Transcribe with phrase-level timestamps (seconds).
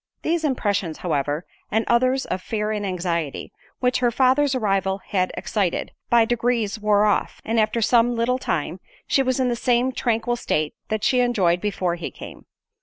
[0.23, 3.51] These impressions however, and others of fear and anxiety,
[3.81, 8.79] which her father's arrival had excited, by degrees wore off; and after some little time,
[9.05, 12.47] she was in the same tranquil state that she enjoyed before he came.